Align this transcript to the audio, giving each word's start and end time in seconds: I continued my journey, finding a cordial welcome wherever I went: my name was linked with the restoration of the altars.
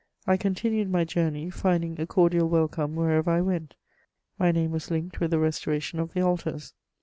I 0.25 0.35
continued 0.35 0.89
my 0.89 1.03
journey, 1.03 1.51
finding 1.51 2.01
a 2.01 2.07
cordial 2.07 2.49
welcome 2.49 2.95
wherever 2.95 3.29
I 3.29 3.41
went: 3.41 3.75
my 4.39 4.51
name 4.51 4.71
was 4.71 4.89
linked 4.89 5.19
with 5.19 5.29
the 5.29 5.37
restoration 5.37 5.99
of 5.99 6.13
the 6.13 6.21
altars. 6.21 6.73